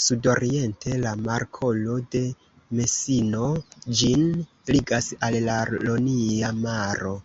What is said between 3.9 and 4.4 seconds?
ĝin